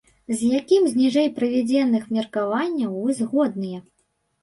З 0.37 0.47
якім 0.59 0.87
з 0.93 0.99
ніжэй 1.01 1.27
прыведзеных 1.37 2.03
меркаванняў 2.19 2.99
вы 3.03 3.19
згодныя? 3.23 3.89